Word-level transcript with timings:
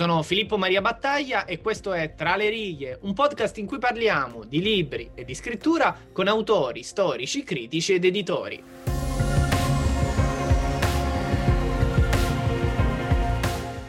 Sono 0.00 0.22
Filippo 0.22 0.56
Maria 0.56 0.80
Battaglia 0.80 1.44
e 1.44 1.60
questo 1.60 1.92
è 1.92 2.14
Tra 2.14 2.34
le 2.34 2.48
righe, 2.48 2.98
un 3.02 3.12
podcast 3.12 3.58
in 3.58 3.66
cui 3.66 3.76
parliamo 3.76 4.44
di 4.44 4.62
libri 4.62 5.10
e 5.14 5.26
di 5.26 5.34
scrittura 5.34 5.94
con 6.10 6.26
autori, 6.26 6.82
storici, 6.82 7.44
critici 7.44 7.92
ed 7.92 8.06
editori. 8.06 8.64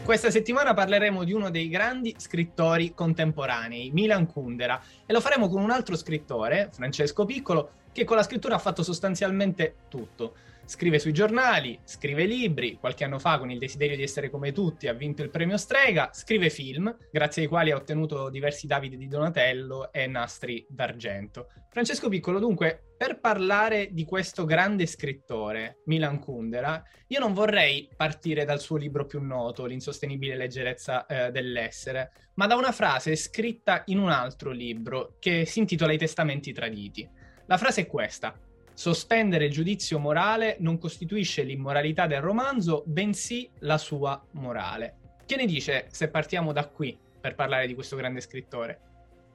Questa 0.03 0.29
settimana 0.29 0.73
parleremo 0.73 1.23
di 1.23 1.31
uno 1.31 1.49
dei 1.49 1.69
grandi 1.69 2.13
scrittori 2.17 2.93
contemporanei, 2.93 3.91
Milan 3.91 4.27
Kundera, 4.27 4.83
e 5.05 5.13
lo 5.13 5.21
faremo 5.21 5.47
con 5.47 5.61
un 5.61 5.71
altro 5.71 5.95
scrittore, 5.95 6.71
Francesco 6.73 7.23
Piccolo, 7.23 7.71
che 7.93 8.03
con 8.03 8.17
la 8.17 8.23
scrittura 8.23 8.55
ha 8.55 8.59
fatto 8.59 8.83
sostanzialmente 8.83 9.75
tutto. 9.87 10.35
Scrive 10.71 10.99
sui 10.99 11.11
giornali, 11.11 11.77
scrive 11.83 12.23
libri, 12.23 12.77
qualche 12.77 13.03
anno 13.03 13.19
fa 13.19 13.37
con 13.37 13.51
il 13.51 13.59
desiderio 13.59 13.97
di 13.97 14.03
essere 14.03 14.29
come 14.29 14.53
tutti 14.53 14.87
ha 14.87 14.93
vinto 14.93 15.21
il 15.21 15.29
premio 15.29 15.57
Strega, 15.57 16.11
scrive 16.13 16.49
film, 16.49 16.95
grazie 17.11 17.41
ai 17.41 17.49
quali 17.49 17.71
ha 17.71 17.75
ottenuto 17.75 18.29
diversi 18.29 18.67
Davide 18.67 18.95
di 18.95 19.09
Donatello 19.09 19.91
e 19.91 20.07
nastri 20.07 20.65
d'argento. 20.69 21.49
Francesco 21.69 22.07
Piccolo, 22.07 22.39
dunque, 22.39 22.93
per 22.97 23.19
parlare 23.19 23.89
di 23.91 24.05
questo 24.05 24.45
grande 24.45 24.85
scrittore, 24.85 25.81
Milan 25.87 26.19
Kundera, 26.19 26.81
io 27.07 27.19
non 27.19 27.33
vorrei 27.33 27.89
partire 27.93 28.45
dal 28.45 28.61
suo 28.61 28.77
libro 28.77 29.05
più 29.05 29.21
noto, 29.21 29.65
L'insostenibile 29.65 30.37
leggerezza 30.37 31.05
eh, 31.05 31.31
dell'essere, 31.31 32.13
ma 32.35 32.47
da 32.47 32.55
una 32.55 32.71
frase 32.71 33.17
scritta 33.17 33.81
in 33.87 33.99
un 33.99 34.09
altro 34.09 34.51
libro 34.51 35.17
che 35.19 35.45
si 35.45 35.59
intitola 35.59 35.91
I 35.91 35.97
testamenti 35.97 36.53
traditi. 36.53 37.05
La 37.47 37.57
frase 37.57 37.81
è 37.81 37.87
questa. 37.87 38.33
Sospendere 38.73 39.45
il 39.45 39.51
giudizio 39.51 39.99
morale 39.99 40.57
non 40.59 40.77
costituisce 40.77 41.43
l'immoralità 41.43 42.07
del 42.07 42.21
romanzo, 42.21 42.83
bensì 42.85 43.49
la 43.59 43.77
sua 43.77 44.21
morale. 44.31 44.95
Che 45.25 45.35
ne 45.35 45.45
dice 45.45 45.87
se 45.91 46.09
partiamo 46.09 46.51
da 46.51 46.67
qui 46.67 46.97
per 47.19 47.35
parlare 47.35 47.67
di 47.67 47.73
questo 47.73 47.95
grande 47.95 48.21
scrittore? 48.21 48.79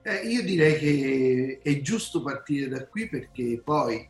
Eh, 0.02 0.26
io 0.26 0.42
direi 0.42 0.78
che 0.78 1.60
è 1.62 1.80
giusto 1.80 2.22
partire 2.22 2.68
da 2.68 2.86
qui 2.86 3.08
perché 3.08 3.60
poi 3.62 4.08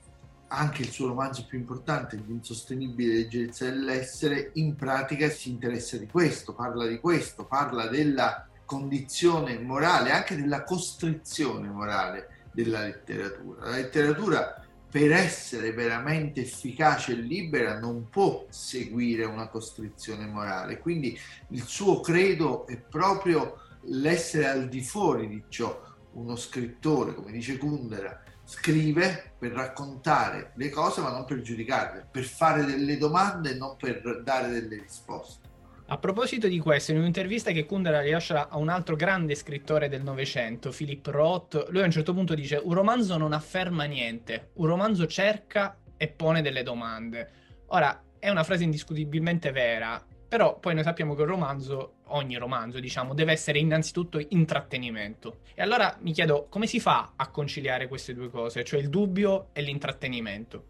anche 0.48 0.82
il 0.82 0.90
suo 0.90 1.08
romanzo 1.08 1.44
più 1.46 1.58
importante, 1.58 2.22
L'insostenibile 2.26 3.14
leggerezza 3.14 3.64
dell'essere, 3.64 4.50
in 4.54 4.76
pratica 4.76 5.28
si 5.28 5.50
interessa 5.50 5.96
di 5.96 6.06
questo, 6.06 6.54
parla 6.54 6.86
di 6.86 6.98
questo, 6.98 7.46
parla 7.46 7.88
della 7.88 8.46
condizione 8.64 9.58
morale, 9.58 10.10
anche 10.10 10.36
della 10.36 10.64
costrizione 10.64 11.68
morale 11.68 12.48
della 12.52 12.82
letteratura. 12.82 13.64
La 13.64 13.76
letteratura 13.76 14.65
per 14.90 15.12
essere 15.12 15.72
veramente 15.72 16.40
efficace 16.42 17.12
e 17.12 17.16
libera 17.16 17.78
non 17.78 18.08
può 18.08 18.46
seguire 18.48 19.24
una 19.24 19.48
costrizione 19.48 20.26
morale. 20.26 20.78
Quindi 20.78 21.18
il 21.50 21.62
suo 21.62 22.00
credo 22.00 22.66
è 22.66 22.78
proprio 22.78 23.58
l'essere 23.82 24.48
al 24.48 24.68
di 24.68 24.82
fuori 24.82 25.28
di 25.28 25.44
ciò. 25.48 25.82
Uno 26.12 26.36
scrittore, 26.36 27.14
come 27.14 27.32
dice 27.32 27.58
Kundera, 27.58 28.22
scrive 28.44 29.34
per 29.38 29.52
raccontare 29.52 30.52
le 30.54 30.70
cose 30.70 31.00
ma 31.00 31.10
non 31.10 31.24
per 31.24 31.42
giudicarle, 31.42 32.08
per 32.10 32.24
fare 32.24 32.64
delle 32.64 32.96
domande 32.96 33.50
e 33.50 33.54
non 33.54 33.76
per 33.76 34.22
dare 34.22 34.48
delle 34.48 34.80
risposte. 34.80 35.55
A 35.88 35.98
proposito 35.98 36.48
di 36.48 36.58
questo, 36.58 36.90
in 36.90 36.98
un'intervista 36.98 37.52
che 37.52 37.64
Kundera 37.64 38.00
rilascia 38.00 38.48
a 38.48 38.58
un 38.58 38.68
altro 38.70 38.96
grande 38.96 39.36
scrittore 39.36 39.88
del 39.88 40.02
Novecento, 40.02 40.70
Philip 40.76 41.06
Roth, 41.06 41.68
lui 41.70 41.82
a 41.82 41.84
un 41.84 41.92
certo 41.92 42.12
punto 42.12 42.34
dice 42.34 42.60
un 42.60 42.74
romanzo 42.74 43.16
non 43.16 43.32
afferma 43.32 43.84
niente, 43.84 44.50
un 44.54 44.66
romanzo 44.66 45.06
cerca 45.06 45.78
e 45.96 46.08
pone 46.08 46.42
delle 46.42 46.64
domande. 46.64 47.30
Ora, 47.66 48.02
è 48.18 48.28
una 48.28 48.42
frase 48.42 48.64
indiscutibilmente 48.64 49.52
vera, 49.52 50.04
però 50.26 50.58
poi 50.58 50.74
noi 50.74 50.82
sappiamo 50.82 51.14
che 51.14 51.22
un 51.22 51.28
romanzo, 51.28 51.98
ogni 52.06 52.36
romanzo 52.36 52.80
diciamo, 52.80 53.14
deve 53.14 53.30
essere 53.30 53.60
innanzitutto 53.60 54.20
intrattenimento. 54.30 55.38
E 55.54 55.62
allora 55.62 55.96
mi 56.00 56.12
chiedo 56.12 56.48
come 56.50 56.66
si 56.66 56.80
fa 56.80 57.12
a 57.14 57.28
conciliare 57.30 57.86
queste 57.86 58.12
due 58.12 58.28
cose, 58.28 58.64
cioè 58.64 58.80
il 58.80 58.88
dubbio 58.88 59.50
e 59.52 59.62
l'intrattenimento? 59.62 60.64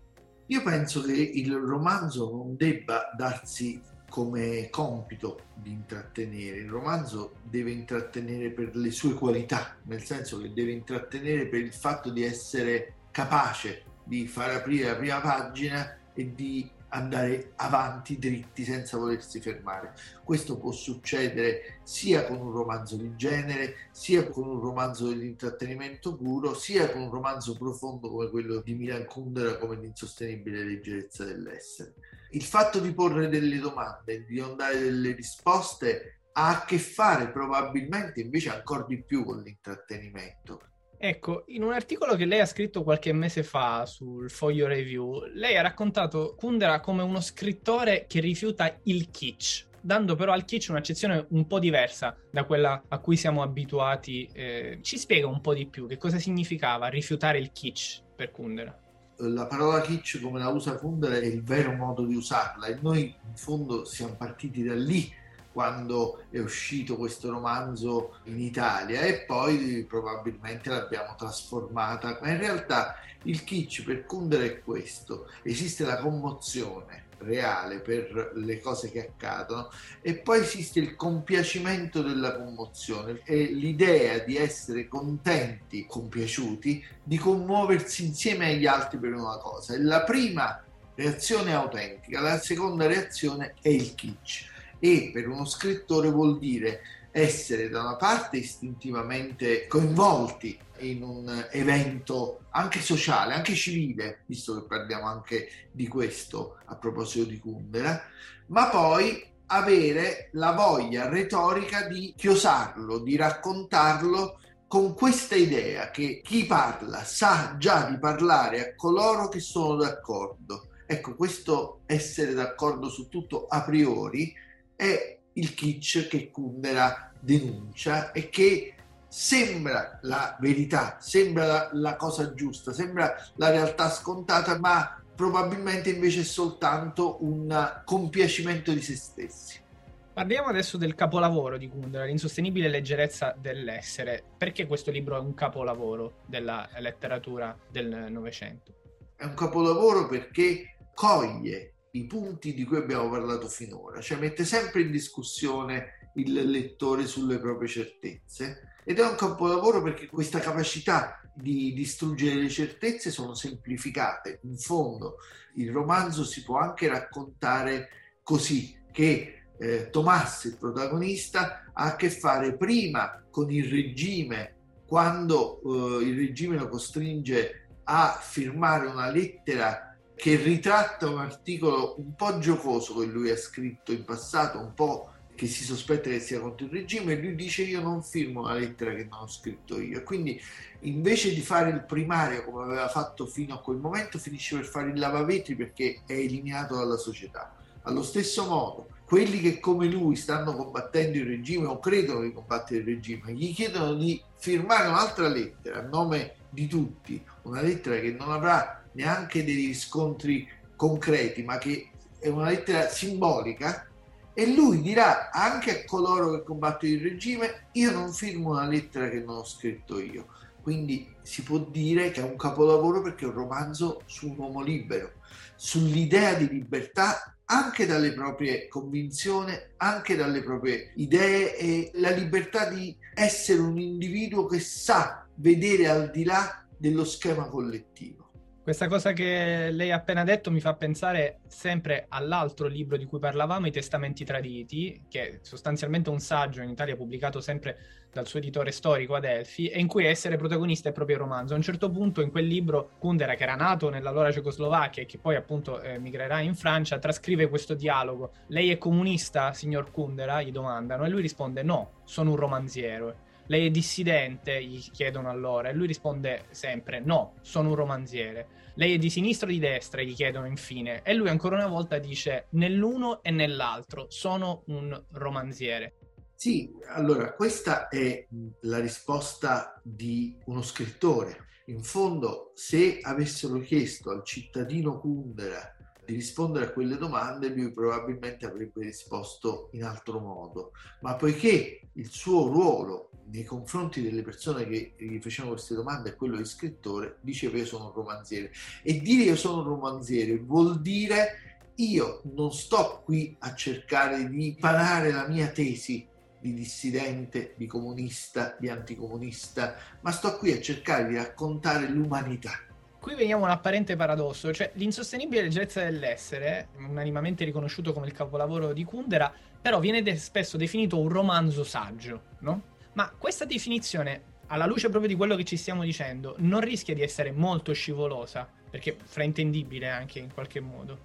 Io 0.49 0.63
penso 0.63 1.01
che 1.01 1.15
il 1.15 1.55
romanzo 1.55 2.31
non 2.31 2.55
debba 2.55 3.11
darsi 3.17 3.95
come 4.09 4.69
compito 4.71 5.41
di 5.55 5.71
intrattenere. 5.71 6.59
Il 6.59 6.71
romanzo 6.71 7.37
deve 7.43 7.71
intrattenere 7.71 8.51
per 8.51 8.77
le 8.77 8.91
sue 8.91 9.15
qualità, 9.15 9.77
nel 9.85 10.03
senso 10.05 10.41
che 10.41 10.53
deve 10.53 10.73
intrattenere 10.73 11.47
per 11.47 11.61
il 11.61 11.73
fatto 11.73 12.11
di 12.11 12.23
essere 12.25 12.95
capace 13.11 13.85
di 14.05 14.27
far 14.29 14.51
aprire 14.51 14.91
la 14.91 14.97
prima 14.97 15.21
pagina 15.21 15.99
e 16.15 16.35
di 16.35 16.71
andare 16.89 17.53
avanti 17.57 18.19
dritti 18.19 18.65
senza 18.65 18.97
volersi 18.97 19.41
fermare. 19.41 19.95
Questo 20.25 20.59
può 20.59 20.73
succedere 20.73 21.81
sia 21.83 22.27
con 22.27 22.39
un 22.39 22.53
romanzo 22.53 22.97
di 22.97 23.15
genere, 23.17 23.89
sia 23.91 24.29
con 24.29 24.47
un 24.47 24.61
romanzo 24.61 25.09
dell'intrattenimento 25.09 26.17
puro, 26.17 26.55
sia 26.55 26.91
con 26.91 27.03
un 27.03 27.11
romanzo 27.11 27.57
profondo 27.57 28.09
come 28.09 28.31
quello 28.31 28.61
di 28.61 28.75
Milan 28.75 29.07
Kundera 29.07 29.59
come 29.59 29.77
l'insostenibile 29.77 30.65
leggerezza 30.65 31.25
dell'essere. 31.25 31.95
Il 32.31 32.43
fatto 32.43 32.81
di 32.81 32.93
porre 32.93 33.29
delle 33.29 33.59
domande, 33.59 34.25
di 34.25 34.39
non 34.39 34.57
dare 34.57 34.79
delle 34.79 35.13
risposte 35.13 36.21
ha 36.33 36.49
a 36.49 36.65
che 36.65 36.79
fare 36.79 37.31
probabilmente 37.31 38.21
invece 38.21 38.51
ancora 38.51 38.85
di 38.87 39.03
più 39.03 39.25
con 39.25 39.41
l'intrattenimento 39.41 40.61
Ecco, 40.99 41.45
in 41.49 41.63
un 41.63 41.73
articolo 41.73 42.17
che 42.17 42.25
lei 42.25 42.41
ha 42.41 42.47
scritto 42.47 42.83
qualche 42.83 43.13
mese 43.13 43.43
fa 43.43 43.85
sul 43.85 44.31
Foglio 44.31 44.67
Review, 44.67 45.25
lei 45.35 45.57
ha 45.57 45.63
raccontato 45.63 46.35
Kundera 46.37 46.81
come 46.81 47.03
uno 47.03 47.21
scrittore 47.21 48.07
che 48.09 48.21
rifiuta 48.21 48.79
il 48.85 49.11
kitsch, 49.11 49.67
dando 49.81 50.15
però 50.15 50.33
al 50.33 50.45
kitsch 50.45 50.71
un'accezione 50.71 51.27
un 51.31 51.47
po' 51.47 51.59
diversa 51.59 52.17
da 52.31 52.45
quella 52.45 52.83
a 52.89 52.99
cui 52.99 53.17
siamo 53.17 53.43
abituati. 53.43 54.29
Eh, 54.33 54.79
ci 54.83 54.97
spiega 54.97 55.27
un 55.27 55.41
po' 55.41 55.55
di 55.55 55.67
più 55.67 55.87
che 55.87 55.99
cosa 55.99 56.19
significava 56.19 56.89
rifiutare 56.89 57.39
il 57.39 57.53
kitsch 57.53 58.03
per 58.15 58.31
Kundera? 58.31 58.81
La 59.19 59.47
parola 59.47 59.81
kitsch 59.81 60.21
come 60.21 60.39
la 60.39 60.49
usa 60.49 60.77
Kundera 60.77 61.17
è 61.17 61.25
il 61.25 61.43
vero 61.43 61.73
modo 61.73 62.05
di 62.05 62.15
usarla 62.15 62.67
e 62.67 62.79
noi 62.81 63.03
in 63.03 63.37
fondo 63.37 63.85
siamo 63.85 64.15
partiti 64.15 64.63
da 64.63 64.75
lì 64.75 65.11
quando 65.57 66.25
è 66.29 66.39
uscito 66.39 66.99
questo 66.99 67.31
romanzo 67.31 68.17
in 68.25 68.39
Italia 68.39 69.01
e 69.01 69.21
poi 69.21 69.87
probabilmente 69.89 70.69
l'abbiamo 70.69 71.15
trasformata, 71.17 72.19
ma 72.21 72.29
in 72.29 72.37
realtà 72.37 72.97
il 73.23 73.43
kitsch 73.43 73.83
per 73.83 74.05
Kundera 74.05 74.45
è 74.45 74.61
questo, 74.61 75.31
esiste 75.43 75.87
la 75.87 75.97
commozione 75.97 77.05
reale 77.21 77.79
per 77.79 78.33
le 78.35 78.61
cose 78.61 78.91
che 78.91 79.09
accadono 79.09 79.71
e 80.03 80.17
poi 80.17 80.41
esiste 80.41 80.79
il 80.79 80.95
compiacimento 80.95 82.03
della 82.03 82.37
commozione. 82.37 83.23
E 83.25 83.45
l'idea 83.47 84.19
di 84.19 84.37
essere 84.37 84.89
contenti, 84.89 85.87
compiaciuti, 85.87 86.85
di 87.03 87.17
commuoversi 87.17 88.05
insieme 88.05 88.53
agli 88.53 88.67
altri 88.67 88.99
per 88.99 89.15
una 89.15 89.39
cosa. 89.39 89.73
E 89.73 89.81
la 89.81 90.03
prima 90.03 90.63
reazione 90.95 91.53
è 91.53 91.55
autentica, 91.55 92.21
la 92.21 92.39
seconda 92.39 92.87
reazione 92.87 93.55
è 93.63 93.71
il 93.71 93.95
kitsch 93.95 94.55
e 94.79 95.11
per 95.13 95.29
uno 95.29 95.45
scrittore 95.45 96.11
vuol 96.11 96.39
dire 96.39 96.81
essere 97.11 97.71
da 97.71 97.81
una 97.81 97.97
parte 97.97 98.37
istintivamente 98.37 99.67
coinvolti 99.67 100.59
in 100.81 101.03
un 101.03 101.47
evento 101.51 102.41
anche 102.51 102.81
sociale, 102.81 103.33
anche 103.33 103.55
civile, 103.55 104.21
visto 104.27 104.55
che 104.55 104.67
parliamo 104.67 105.07
anche 105.07 105.49
di 105.73 105.89
questo 105.89 106.59
a 106.67 106.77
proposito 106.77 107.25
di 107.25 107.39
Kundera, 107.39 108.03
ma 108.49 108.69
poi 108.69 109.25
avere 109.47 110.29
la 110.33 110.53
voglia 110.53 111.09
retorica 111.09 111.87
di 111.87 112.13
chiosarlo, 112.17 112.99
di 112.99 113.17
raccontarlo 113.17 114.41
con 114.67 114.95
questa 114.95 115.37
idea 115.37 115.91
che 115.91 116.21
chi 116.23 116.45
parla 116.45 117.05
sa 117.05 117.55
già 117.57 117.89
di 117.89 117.99
parlare 117.99 118.61
a 118.61 118.75
coloro 118.75 119.29
che 119.29 119.41
sono 119.41 119.77
d'accordo. 119.77 120.67
Ecco, 120.85 121.15
questo 121.15 121.81
essere 121.87 122.35
d'accordo 122.35 122.89
su 122.89 123.09
tutto 123.09 123.47
a 123.49 123.63
priori 123.63 124.35
è 124.77 125.19
il 125.33 125.55
kitsch 125.55 126.07
che 126.09 126.31
Kundera 126.31 127.13
denuncia 127.19 128.13
e 128.13 128.29
che 128.29 128.75
sembra 129.09 129.99
la 130.03 130.37
verità, 130.41 130.99
sembra 131.01 131.47
la, 131.47 131.71
la, 131.73 131.97
cosa 131.97 132.35
giusta, 132.35 132.73
sembra 132.73 133.15
la 133.37 133.51
realtà 133.51 133.89
scontata, 133.91 134.59
ma 134.59 135.01
probabilmente 135.15 135.91
invece 135.91 136.21
è 136.21 136.25
soltanto 136.25 137.25
un 137.25 137.81
compiacimento 137.85 138.73
di 138.73 138.83
se 138.83 138.97
stessi. 138.97 139.65
Parliamo 140.13 140.49
adesso 140.49 140.79
del 140.79 140.95
capolavoro 140.95 141.59
di 141.59 141.69
Kundera, 141.69 142.05
l'insostenibile 142.05 142.69
leggerezza 142.69 143.35
dell'essere. 143.39 144.23
Perché 144.39 144.67
questo 144.67 144.91
libro 144.91 145.17
è 145.17 145.21
un 145.21 145.35
capolavoro 145.35 146.21
della 146.27 146.67
letteratura 146.79 147.55
del 147.71 148.07
Novecento? 148.09 148.73
È 149.15 149.25
un 149.25 149.35
capolavoro 149.35 150.09
perché 150.09 150.77
coglie 150.95 151.75
i 151.99 152.07
punti 152.07 152.55
di 152.55 152.65
cui 152.65 152.77
abbiamo 152.77 153.09
parlato 153.09 153.49
finora, 153.49 154.01
cioè 154.01 154.19
mette 154.19 154.45
sempre 154.45 154.83
in 154.83 154.91
discussione 154.91 156.11
il 156.17 156.33
lettore 156.33 157.07
sulle 157.07 157.39
proprie 157.39 157.69
certezze 157.69 158.81
ed 158.85 158.99
è 158.99 159.07
un 159.07 159.17
capolavoro 159.17 159.83
perché 159.83 160.07
questa 160.07 160.39
capacità 160.39 161.21
di 161.35 161.75
distruggere 161.75 162.41
le 162.41 162.49
certezze 162.49 163.11
sono 163.11 163.35
semplificate. 163.35 164.41
In 164.45 164.57
fondo 164.57 165.17
il 165.57 165.71
romanzo 165.71 166.25
si 166.25 166.43
può 166.43 166.59
anche 166.59 166.89
raccontare 166.89 167.89
così 168.23 168.79
che 168.91 169.43
eh, 169.59 169.91
Tomas, 169.91 170.45
il 170.45 170.57
protagonista, 170.57 171.71
ha 171.73 171.85
a 171.85 171.97
che 171.97 172.11
fare 172.11 172.57
prima 172.57 173.23
con 173.31 173.51
il 173.51 173.69
regime 173.69 174.55
quando 174.87 175.61
eh, 176.01 176.05
il 176.05 176.17
regime 176.17 176.57
lo 176.57 176.69
costringe 176.69 177.69
a 177.85 178.19
firmare 178.21 178.87
una 178.87 179.11
lettera 179.11 179.86
che 180.17 180.37
ritratta 180.37 181.09
un 181.09 181.19
articolo 181.19 181.95
un 181.99 182.15
po' 182.15 182.39
giocoso 182.39 182.99
che 182.99 183.07
lui 183.07 183.31
ha 183.31 183.37
scritto 183.37 183.93
in 183.93 184.05
passato, 184.05 184.59
un 184.59 184.73
po' 184.73 185.11
che 185.35 185.47
si 185.47 185.63
sospetta 185.63 186.09
che 186.09 186.19
sia 186.19 186.41
contro 186.41 186.65
il 186.65 186.73
regime 186.73 187.13
e 187.13 187.21
lui 187.21 187.35
dice 187.35 187.63
io 187.63 187.83
non 187.83 188.03
firmo 188.03 188.41
una 188.41 188.55
lettera 188.55 188.95
che 188.95 189.05
non 189.05 189.21
ho 189.21 189.29
scritto 189.29 189.79
io. 189.79 190.03
Quindi 190.03 190.41
invece 190.81 191.35
di 191.35 191.43
fare 191.43 191.71
il 191.71 191.85
primario 191.85 192.45
come 192.45 192.65
aveva 192.65 192.89
fatto 192.89 193.27
fino 193.27 193.55
a 193.55 193.61
quel 193.61 193.77
momento 193.77 194.19
finisce 194.19 194.57
per 194.57 194.65
fare 194.65 194.89
il 194.89 194.99
lavavetri 194.99 195.55
perché 195.55 196.01
è 196.07 196.15
eliminato 196.15 196.77
dalla 196.77 196.97
società. 196.97 197.55
Allo 197.83 198.03
stesso 198.03 198.47
modo, 198.47 198.89
quelli 199.05 199.39
che 199.41 199.61
come 199.61 199.87
lui 199.87 200.17
stanno 200.17 200.57
combattendo 200.57 201.19
il 201.19 201.27
regime 201.27 201.67
o 201.67 201.79
credono 201.79 202.23
di 202.23 202.33
combattere 202.33 202.81
il 202.81 202.87
regime, 202.87 203.33
gli 203.35 203.55
chiedono 203.55 203.95
di 203.95 204.21
firmare 204.37 204.89
un'altra 204.89 205.29
lettera 205.29 205.81
a 205.81 205.83
nome 205.83 206.37
di 206.49 206.67
tutti, 206.67 207.23
una 207.43 207.61
lettera 207.61 208.01
che 208.01 208.13
non 208.13 208.33
avrà 208.33 208.83
neanche 208.97 209.45
dei 209.45 209.55
riscontri 209.67 210.49
concreti, 210.75 211.43
ma 211.43 211.59
che 211.59 211.91
è 212.19 212.29
una 212.29 212.49
lettera 212.49 212.89
simbolica, 212.89 213.87
e 214.35 214.53
lui 214.53 214.83
dirà 214.83 215.31
anche 215.31 215.71
a 215.71 215.85
coloro 215.85 216.33
che 216.33 216.43
combattono 216.43 216.93
il 216.93 217.01
regime, 217.01 217.69
io 217.73 217.93
non 217.93 218.13
firmo 218.13 218.51
una 218.51 218.67
lettera 218.67 219.09
che 219.09 219.21
non 219.21 219.37
ho 219.37 219.45
scritto 219.45 220.01
io. 220.01 220.27
Quindi 220.61 221.15
si 221.23 221.43
può 221.43 221.59
dire 221.59 222.11
che 222.11 222.21
è 222.21 222.25
un 222.25 222.37
capolavoro 222.37 223.01
perché 223.01 223.25
è 223.25 223.29
un 223.29 223.35
romanzo 223.35 224.03
su 224.07 224.29
un 224.29 224.39
uomo 224.39 224.63
libero, 224.63 225.13
sull'idea 225.55 226.35
di 226.35 226.49
libertà 226.49 227.37
anche 227.45 227.87
dalle 227.87 228.13
proprie 228.13 228.67
convinzioni, 228.67 229.53
anche 229.77 230.17
dalle 230.17 230.43
proprie 230.43 230.93
idee 230.97 231.57
e 231.57 231.91
la 231.95 232.11
libertà 232.11 232.69
di 232.69 232.97
essere 233.15 233.61
un 233.61 233.79
individuo 233.79 234.47
che 234.47 234.59
sa 234.59 235.27
vedere 235.37 235.89
al 235.89 236.11
di 236.11 236.25
là 236.25 236.67
dello 236.77 237.05
schema 237.05 237.47
collettivo. 237.47 238.26
Questa 238.67 238.89
cosa 238.89 239.13
che 239.13 239.71
lei 239.71 239.93
ha 239.93 239.95
appena 239.95 240.25
detto 240.25 240.51
mi 240.51 240.59
fa 240.59 240.75
pensare 240.75 241.39
sempre 241.47 242.07
all'altro 242.09 242.67
libro 242.67 242.97
di 242.97 243.05
cui 243.05 243.21
parlavamo, 243.21 243.69
I 243.69 243.71
Testamenti 243.71 244.25
Traditi, 244.25 245.05
che 245.09 245.23
è 245.23 245.39
sostanzialmente 245.41 246.11
un 246.11 246.19
saggio 246.19 246.63
in 246.63 246.71
Italia 246.71 246.97
pubblicato 246.97 247.41
sempre 247.41 247.79
dal 248.13 248.27
suo 248.27 248.41
editore 248.41 248.73
storico 248.73 249.15
Adelphi, 249.15 249.69
e 249.69 249.79
in 249.79 249.87
cui 249.87 250.05
essere 250.05 250.35
protagonista 250.35 250.89
è 250.89 250.93
proprio 250.93 251.15
il 251.15 251.23
romanzo. 251.23 251.53
A 251.55 251.59
un 251.59 251.63
certo 251.63 251.93
punto 251.93 252.21
in 252.23 252.33
quel 252.33 252.49
libro 252.49 252.91
Kundera, 252.99 253.37
che 253.37 253.45
era 253.45 253.55
nato 253.55 253.89
nell'allora 253.89 254.33
Cecoslovacchia 254.33 255.05
e 255.05 255.07
che 255.07 255.19
poi 255.19 255.37
appunto 255.37 255.81
eh, 255.81 256.01
migrerà 256.01 256.41
in 256.41 256.57
Francia, 256.57 256.99
trascrive 256.99 257.49
questo 257.49 257.75
dialogo. 257.75 258.33
Lei 258.49 258.73
è 258.73 258.79
comunista, 258.79 259.53
signor 259.53 259.93
Kundera? 259.93 260.43
gli 260.43 260.51
domandano, 260.51 261.05
e 261.05 261.09
lui 261.09 261.23
risponde 261.23 261.63
no, 261.63 262.01
sono 262.03 262.31
un 262.31 262.37
romanziere 262.37 263.26
lei 263.47 263.67
è 263.67 263.71
dissidente? 263.71 264.63
Gli 264.63 264.81
chiedono 264.91 265.31
allora 265.31 265.69
e 265.69 265.73
lui 265.73 265.87
risponde 265.87 266.47
sempre 266.51 267.01
no, 267.01 267.35
sono 267.43 267.71
un 267.71 267.75
romanziere. 267.75 268.49
Lei 268.75 268.95
è 268.95 268.99
di 268.99 269.09
sinistra 269.09 269.47
o 269.47 269.51
di 269.51 269.59
destra? 269.59 270.03
Gli 270.03 270.15
chiedono 270.15 270.47
infine 270.47 271.03
e 271.03 271.15
lui 271.15 271.29
ancora 271.29 271.57
una 271.57 271.69
volta 271.69 271.99
dice 271.99 272.47
nell'uno 272.51 273.23
e 273.23 273.31
nell'altro, 273.31 274.07
sono 274.09 274.63
un 274.67 275.03
romanziere. 275.13 275.95
Sì, 276.35 276.71
allora 276.89 277.33
questa 277.33 277.89
è 277.89 278.27
la 278.63 278.79
risposta 278.79 279.81
di 279.83 280.37
uno 280.45 280.61
scrittore. 280.61 281.45
In 281.69 281.83
fondo, 281.83 282.53
se 282.55 283.01
avessero 283.01 283.59
chiesto 283.61 284.11
al 284.11 284.23
cittadino 284.23 285.01
Kundera 285.01 285.76
di 286.07 286.15
rispondere 286.15 286.67
a 286.67 286.71
quelle 286.71 286.97
domande, 286.97 287.49
lui 287.49 287.73
probabilmente 287.73 288.47
avrebbe 288.47 288.85
risposto 288.85 289.69
in 289.73 289.83
altro 289.83 290.21
modo. 290.21 290.73
Ma 291.01 291.17
poiché 291.17 291.89
il 291.93 292.09
suo 292.09 292.47
ruolo 292.47 293.11
nei 293.29 293.43
confronti 293.43 294.01
delle 294.03 294.23
persone 294.23 294.67
che 294.67 294.95
gli 294.97 295.19
facevano 295.19 295.55
queste 295.55 295.75
domande 295.75 296.11
è 296.11 296.17
quello 296.17 296.37
di 296.37 296.45
scrittore, 296.45 297.19
diceva 297.21 297.59
io 297.59 297.67
sono 297.67 297.87
un 297.87 297.93
romanziere. 297.93 298.53
E 298.83 299.01
dire 299.01 299.25
io 299.25 299.37
sono 299.37 299.59
un 299.59 299.69
romanziere 299.69 300.39
vuol 300.39 300.81
dire 300.81 301.61
io 301.77 302.23
non 302.35 302.53
sto 302.53 303.03
qui 303.05 303.35
a 303.41 303.55
cercare 303.55 304.29
di 304.31 304.57
parare 304.59 305.11
la 305.11 305.27
mia 305.27 305.49
tesi 305.49 306.07
di 306.41 306.55
dissidente, 306.55 307.55
di 307.57 307.67
comunista, 307.67 308.57
di 308.59 308.69
anticomunista, 308.69 309.75
ma 310.01 310.13
sto 310.13 310.39
qui 310.39 310.53
a 310.53 310.61
cercare 310.61 311.09
di 311.09 311.17
raccontare 311.17 311.89
l'umanità 311.89 312.66
qui 313.07 313.15
veniamo 313.15 313.45
a 313.45 313.47
un 313.47 313.53
apparente 313.53 313.95
paradosso, 313.95 314.53
cioè 314.53 314.73
l'insostenibile 314.75 315.43
leggerezza 315.43 315.81
dell'essere, 315.85 316.71
unanimamente 316.79 317.45
riconosciuto 317.45 317.93
come 317.93 318.07
il 318.07 318.13
capolavoro 318.13 318.73
di 318.73 318.83
Kundera, 318.83 319.33
però 319.63 319.79
viene 319.79 320.03
de- 320.03 320.17
spesso 320.17 320.57
definito 320.57 320.99
un 320.99 321.09
romanzo 321.09 321.63
saggio, 321.63 322.23
no? 322.41 322.63
Ma 322.95 323.13
questa 323.17 323.45
definizione, 323.45 324.23
alla 324.49 324.67
luce 324.67 324.89
proprio 324.89 325.09
di 325.09 325.15
quello 325.15 325.37
che 325.37 325.45
ci 325.45 325.57
stiamo 325.57 325.85
dicendo, 325.85 326.35
non 326.39 326.59
rischia 326.59 326.95
di 326.95 327.03
essere 327.03 327.31
molto 327.31 327.73
scivolosa, 327.73 328.49
perché 328.69 328.97
fraintendibile 329.01 329.89
anche 329.89 330.19
in 330.19 330.35
qualche 330.35 330.59
modo. 330.59 330.99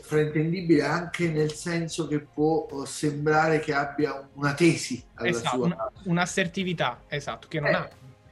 Fraintendibile 0.00 0.82
anche 0.82 1.28
nel 1.28 1.52
senso 1.52 2.08
che 2.08 2.18
può 2.18 2.66
sembrare 2.84 3.60
che 3.60 3.72
abbia 3.72 4.28
una 4.32 4.54
tesi 4.54 5.00
alla 5.14 5.28
esatto, 5.28 5.66
sua... 5.66 5.92
un'assertività, 6.06 7.04
esatto, 7.06 7.46
che 7.46 7.60
non 7.60 7.70
eh. 7.70 7.74
ha 7.74 7.88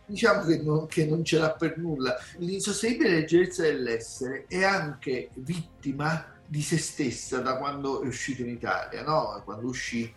diciamo 0.06 0.44
che 0.44 0.62
non, 0.62 0.86
che 0.86 1.06
non, 1.06 1.24
ce 1.24 1.38
l'ha 1.38 1.52
per 1.52 1.78
nulla. 1.78 2.16
L'insostenibile 2.38 3.10
leggerezza 3.10 3.62
dell'essere 3.62 4.46
è 4.48 4.64
anche 4.64 5.30
vittima 5.34 6.26
di 6.46 6.60
se 6.62 6.78
stessa 6.78 7.40
da 7.40 7.56
quando 7.56 8.02
è 8.02 8.06
uscito 8.06 8.42
in 8.42 8.48
Italia, 8.48 9.02
no? 9.02 9.40
quando 9.44 9.68
uscì 9.68 10.12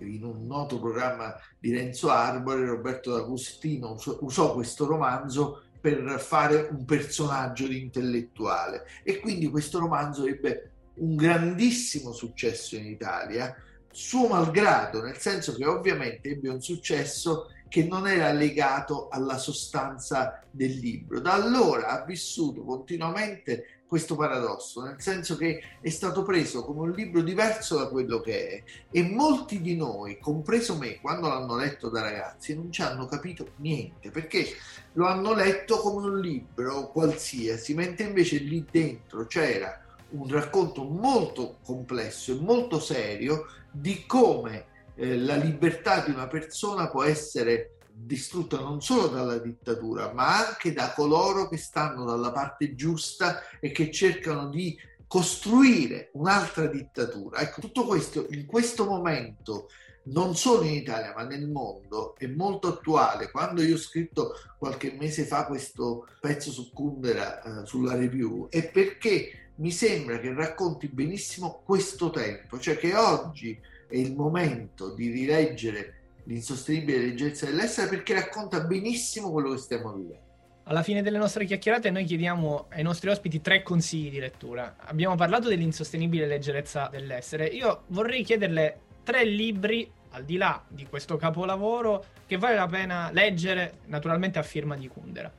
in 0.00 0.22
un 0.22 0.46
noto 0.46 0.78
programma 0.78 1.34
di 1.58 1.74
Renzo 1.74 2.10
Arbore, 2.10 2.66
Roberto 2.66 3.12
D'Agostino 3.12 3.98
usò 4.20 4.54
questo 4.54 4.86
romanzo 4.86 5.62
per 5.80 6.20
fare 6.20 6.68
un 6.70 6.84
personaggio 6.84 7.66
di 7.66 7.80
intellettuale 7.80 8.86
e 9.02 9.18
quindi 9.20 9.48
questo 9.48 9.78
romanzo 9.78 10.26
ebbe 10.26 10.72
un 10.94 11.16
grandissimo 11.16 12.12
successo 12.12 12.76
in 12.76 12.86
Italia, 12.86 13.54
suo 13.98 14.28
malgrado, 14.28 15.02
nel 15.02 15.18
senso 15.18 15.56
che 15.56 15.66
ovviamente 15.66 16.28
ebbe 16.28 16.48
un 16.48 16.62
successo 16.62 17.50
che 17.68 17.84
non 17.84 18.06
era 18.06 18.30
legato 18.30 19.08
alla 19.08 19.38
sostanza 19.38 20.40
del 20.50 20.70
libro. 20.70 21.18
Da 21.20 21.32
allora 21.32 21.88
ha 21.88 22.04
vissuto 22.04 22.62
continuamente 22.62 23.82
questo 23.88 24.14
paradosso, 24.14 24.82
nel 24.82 25.00
senso 25.00 25.36
che 25.36 25.60
è 25.80 25.88
stato 25.88 26.22
preso 26.22 26.64
come 26.64 26.80
un 26.82 26.92
libro 26.92 27.22
diverso 27.22 27.76
da 27.76 27.88
quello 27.88 28.20
che 28.20 28.48
è 28.48 28.62
e 28.92 29.02
molti 29.02 29.60
di 29.60 29.74
noi, 29.74 30.18
compreso 30.20 30.76
me, 30.76 31.00
quando 31.00 31.26
l'hanno 31.26 31.56
letto 31.56 31.88
da 31.88 32.02
ragazzi, 32.02 32.54
non 32.54 32.70
ci 32.70 32.82
hanno 32.82 33.06
capito 33.06 33.52
niente, 33.56 34.10
perché 34.10 34.46
lo 34.92 35.06
hanno 35.06 35.34
letto 35.34 35.78
come 35.78 36.06
un 36.06 36.20
libro 36.20 36.92
qualsiasi, 36.92 37.74
mentre 37.74 38.06
invece 38.06 38.38
lì 38.38 38.64
dentro 38.70 39.26
c'era 39.26 39.82
un 40.10 40.28
racconto 40.28 40.84
molto 40.84 41.58
complesso 41.64 42.32
e 42.32 42.40
molto 42.40 42.80
serio 42.80 43.46
di 43.70 44.06
come 44.06 44.66
eh, 44.94 45.18
la 45.18 45.36
libertà 45.36 46.04
di 46.04 46.10
una 46.10 46.26
persona 46.26 46.88
può 46.88 47.02
essere 47.02 47.78
distrutta 47.90 48.58
non 48.58 48.80
solo 48.80 49.08
dalla 49.08 49.38
dittatura, 49.38 50.12
ma 50.12 50.46
anche 50.46 50.72
da 50.72 50.92
coloro 50.94 51.48
che 51.48 51.56
stanno 51.56 52.04
dalla 52.04 52.30
parte 52.30 52.74
giusta 52.74 53.42
e 53.60 53.72
che 53.72 53.90
cercano 53.90 54.48
di 54.48 54.76
costruire 55.06 56.10
un'altra 56.12 56.66
dittatura. 56.66 57.40
Ecco, 57.40 57.60
tutto 57.60 57.84
questo 57.84 58.26
in 58.30 58.46
questo 58.46 58.84
momento 58.84 59.68
non 60.04 60.36
solo 60.36 60.62
in 60.62 60.74
Italia 60.74 61.12
ma 61.14 61.24
nel 61.24 61.48
mondo 61.48 62.14
è 62.16 62.26
molto 62.26 62.68
attuale. 62.68 63.30
Quando 63.30 63.62
io 63.62 63.74
ho 63.74 63.78
scritto 63.78 64.34
qualche 64.58 64.94
mese 64.98 65.24
fa 65.24 65.46
questo 65.46 66.06
pezzo 66.20 66.50
su 66.50 66.70
Kundera 66.72 67.42
eh, 67.42 67.66
sulla 67.66 67.94
review 67.94 68.48
è 68.48 68.70
perché 68.70 69.47
mi 69.58 69.70
sembra 69.70 70.18
che 70.18 70.32
racconti 70.32 70.88
benissimo 70.88 71.62
questo 71.64 72.10
tempo, 72.10 72.58
cioè 72.58 72.76
che 72.76 72.94
oggi 72.94 73.58
è 73.88 73.96
il 73.96 74.14
momento 74.14 74.94
di 74.94 75.10
rileggere 75.10 75.94
l'insostenibile 76.24 76.98
leggerezza 76.98 77.46
dell'essere 77.46 77.88
perché 77.88 78.14
racconta 78.14 78.60
benissimo 78.60 79.30
quello 79.30 79.52
che 79.52 79.58
stiamo 79.58 79.92
vivendo. 79.92 80.26
Alla 80.64 80.82
fine 80.82 81.02
delle 81.02 81.16
nostre 81.16 81.46
chiacchierate 81.46 81.90
noi 81.90 82.04
chiediamo 82.04 82.66
ai 82.68 82.82
nostri 82.82 83.08
ospiti 83.08 83.40
tre 83.40 83.62
consigli 83.62 84.10
di 84.10 84.18
lettura. 84.18 84.76
Abbiamo 84.76 85.14
parlato 85.14 85.48
dell'insostenibile 85.48 86.26
leggerezza 86.26 86.88
dell'essere. 86.90 87.46
Io 87.46 87.84
vorrei 87.86 88.22
chiederle 88.22 88.80
tre 89.02 89.24
libri, 89.24 89.90
al 90.10 90.24
di 90.24 90.36
là 90.36 90.62
di 90.68 90.86
questo 90.86 91.16
capolavoro, 91.16 92.04
che 92.26 92.36
vale 92.36 92.56
la 92.56 92.66
pena 92.66 93.10
leggere, 93.10 93.78
naturalmente 93.86 94.38
a 94.38 94.42
firma 94.42 94.76
di 94.76 94.88
Kundera. 94.88 95.32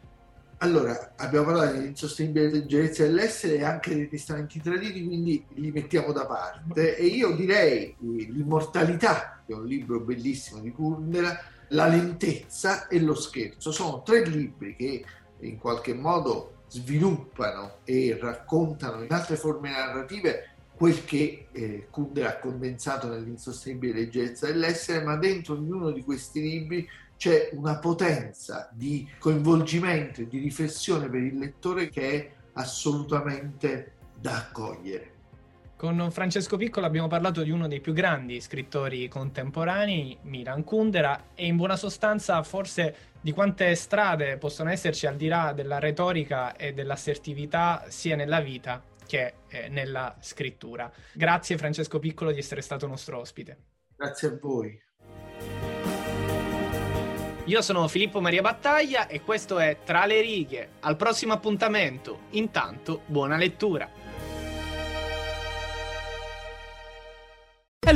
Allora, 0.61 1.13
abbiamo 1.15 1.45
parlato 1.45 1.77
dell'insostenibile 1.77 2.51
leggerezza 2.51 3.03
dell'essere 3.03 3.55
e 3.55 3.63
anche 3.63 3.95
dei 3.95 4.09
testamenti 4.09 4.59
traditi, 4.59 5.05
quindi 5.05 5.45
li 5.53 5.71
mettiamo 5.71 6.11
da 6.11 6.25
parte. 6.25 6.97
E 6.97 7.05
io 7.05 7.33
direi 7.33 7.95
L'immortalità, 7.99 9.41
che 9.45 9.53
è 9.53 9.55
un 9.55 9.65
libro 9.65 10.01
bellissimo 10.01 10.59
di 10.59 10.71
Kundera, 10.73 11.39
La 11.69 11.87
lentezza 11.87 12.89
e 12.89 12.99
lo 12.99 13.15
scherzo. 13.15 13.71
Sono 13.71 14.03
tre 14.03 14.25
libri 14.25 14.75
che 14.75 15.05
in 15.39 15.57
qualche 15.57 15.93
modo 15.93 16.63
sviluppano 16.67 17.77
e 17.85 18.17
raccontano 18.19 19.01
in 19.03 19.13
altre 19.13 19.37
forme 19.37 19.69
narrative 19.69 20.55
quel 20.75 21.05
che 21.05 21.47
eh, 21.53 21.87
Kundera 21.89 22.29
ha 22.29 22.39
condensato 22.39 23.07
nell'insostenibile 23.07 23.99
leggerezza 23.99 24.47
dell'essere, 24.47 25.05
ma 25.05 25.15
dentro 25.15 25.53
ognuno 25.53 25.91
di 25.91 26.03
questi 26.03 26.41
libri 26.41 26.87
c'è 27.19 27.49
una 27.51 27.77
potenza 27.79 28.69
di 28.71 29.05
coinvolgimento 29.19 30.21
e 30.21 30.27
di 30.29 30.39
riflessione 30.39 31.09
per 31.09 31.21
il 31.21 31.37
lettore 31.37 31.89
che 31.89 32.11
è 32.11 32.31
assolutamente 32.53 33.91
da 34.17 34.37
accogliere. 34.37 35.17
Con 35.75 36.11
Francesco 36.11 36.55
Piccolo 36.55 36.85
abbiamo 36.85 37.09
parlato 37.09 37.43
di 37.43 37.51
uno 37.51 37.67
dei 37.67 37.81
più 37.81 37.91
grandi 37.91 38.39
scrittori 38.39 39.09
contemporanei, 39.09 40.17
Milan 40.23 40.63
Kundera, 40.63 41.31
e 41.35 41.45
in 41.45 41.57
buona 41.57 41.75
sostanza 41.75 42.41
forse 42.43 42.95
di 43.19 43.33
quante 43.33 43.75
strade 43.75 44.37
possono 44.37 44.69
esserci 44.69 45.05
al 45.05 45.17
di 45.17 45.27
là 45.27 45.51
della 45.51 45.79
retorica 45.79 46.55
e 46.55 46.71
dell'assertività 46.73 47.83
sia 47.89 48.15
nella 48.15 48.39
vita 48.39 48.81
che 49.05 49.33
eh, 49.49 49.67
nella 49.67 50.15
scrittura. 50.21 50.89
Grazie 51.11 51.57
Francesco 51.57 51.99
Piccolo 51.99 52.31
di 52.31 52.39
essere 52.39 52.61
stato 52.61 52.87
nostro 52.87 53.19
ospite. 53.19 53.57
Grazie 53.97 54.29
a 54.29 54.37
voi. 54.39 54.87
Io 57.49 57.63
sono 57.63 57.87
Filippo 57.87 58.21
Maria 58.21 58.43
Battaglia 58.43 59.07
e 59.07 59.23
questo 59.23 59.57
è 59.57 59.77
Tra 59.83 60.05
le 60.05 60.21
righe. 60.21 60.73
Al 60.81 60.95
prossimo 60.95 61.33
appuntamento. 61.33 62.25
Intanto, 62.33 63.01
buona 63.07 63.37
lettura. 63.37 63.89